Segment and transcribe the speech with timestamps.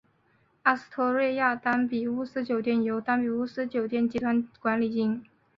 [0.63, 5.23] 阿斯托瑞亚丹比乌斯酒店由丹比乌斯酒店集团管理经营。